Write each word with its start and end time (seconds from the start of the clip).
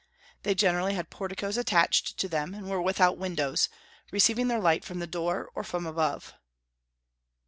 They 0.41 0.55
generally 0.55 0.95
had 0.95 1.11
porticos 1.11 1.57
attached 1.57 2.17
to 2.17 2.27
them, 2.27 2.55
and 2.55 2.67
were 2.67 2.81
without 2.81 3.19
windows, 3.19 3.69
receiving 4.11 4.47
their 4.47 4.57
light 4.59 4.83
from 4.83 4.97
the 4.97 5.05
door 5.05 5.51
or 5.53 5.63
from 5.63 5.85
above. 5.85 6.33